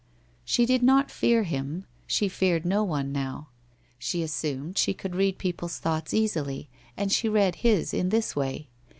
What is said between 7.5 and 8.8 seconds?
his in this way.